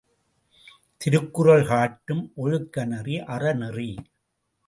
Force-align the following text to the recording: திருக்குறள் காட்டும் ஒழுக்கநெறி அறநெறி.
திருக்குறள் 1.01 1.65
காட்டும் 1.67 2.23
ஒழுக்கநெறி 2.37 3.15
அறநெறி. 3.35 3.89